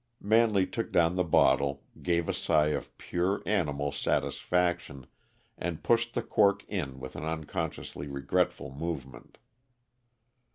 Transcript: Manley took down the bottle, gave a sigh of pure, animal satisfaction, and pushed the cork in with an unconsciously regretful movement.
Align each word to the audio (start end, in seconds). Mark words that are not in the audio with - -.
Manley 0.19 0.65
took 0.65 0.91
down 0.91 1.15
the 1.15 1.23
bottle, 1.23 1.83
gave 2.01 2.27
a 2.27 2.33
sigh 2.33 2.69
of 2.69 2.97
pure, 2.97 3.43
animal 3.45 3.91
satisfaction, 3.91 5.05
and 5.59 5.83
pushed 5.83 6.15
the 6.15 6.23
cork 6.23 6.63
in 6.67 6.99
with 6.99 7.15
an 7.15 7.23
unconsciously 7.23 8.07
regretful 8.07 8.73
movement. 8.73 9.37